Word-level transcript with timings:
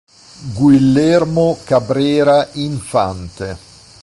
Guillermo 0.55 1.59
Cabrera 1.63 2.49
Infante 2.55 3.55